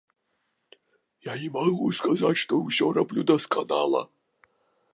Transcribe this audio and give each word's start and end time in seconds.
Я 1.25 1.33
не 1.41 1.49
магу 1.57 1.89
сказаць, 1.99 2.39
што 2.45 2.53
ўсё 2.63 2.89
раблю 3.01 3.21
дасканала. 3.33 4.01